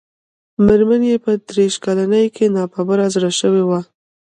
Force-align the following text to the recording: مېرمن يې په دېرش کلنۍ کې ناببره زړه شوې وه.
مېرمن 0.65 1.01
يې 1.09 1.17
په 1.25 1.31
دېرش 1.47 1.73
کلنۍ 1.85 2.25
کې 2.35 2.45
ناببره 2.55 3.05
زړه 3.15 3.31
شوې 3.39 3.63
وه. 3.69 3.79